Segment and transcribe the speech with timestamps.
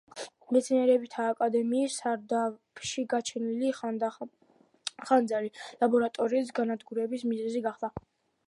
[0.55, 7.97] მეცნიერებათა აკადემიის სარდაფში გაჩენილი ხანძარი ლაბორატორიის განადგურების მიზეზი გახდა.